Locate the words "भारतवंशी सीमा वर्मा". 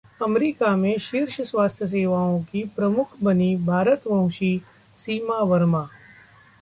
3.65-5.87